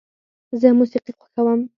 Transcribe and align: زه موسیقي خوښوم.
زه 0.59 0.67
موسیقي 0.79 1.11
خوښوم. 1.19 1.59